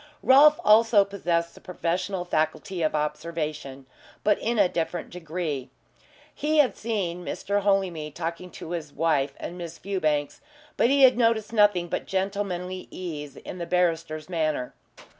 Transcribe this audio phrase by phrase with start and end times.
[0.23, 3.85] Rolfe also possessed the professional faculty of observation,
[4.23, 5.69] but in a different degree.
[6.33, 7.61] He had seen Mr.
[7.61, 10.41] Holymead talking to his wife and Miss Fewbanks,
[10.75, 14.73] but he had noticed nothing but gentlemanly ease in the barrister's manner.